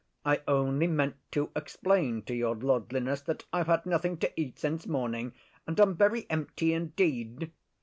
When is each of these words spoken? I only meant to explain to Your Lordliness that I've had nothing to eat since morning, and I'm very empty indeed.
I 0.25 0.39
only 0.47 0.87
meant 0.87 1.15
to 1.33 1.51
explain 1.55 2.23
to 2.23 2.33
Your 2.33 2.55
Lordliness 2.55 3.21
that 3.25 3.45
I've 3.53 3.67
had 3.67 3.85
nothing 3.85 4.17
to 4.17 4.31
eat 4.35 4.57
since 4.57 4.87
morning, 4.87 5.33
and 5.67 5.79
I'm 5.79 5.93
very 5.95 6.25
empty 6.27 6.73
indeed. 6.73 7.51